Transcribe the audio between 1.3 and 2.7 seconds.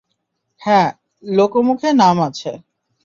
লোকমুখে নাম আছে।